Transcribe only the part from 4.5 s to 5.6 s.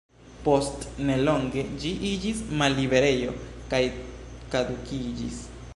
kadukiĝis.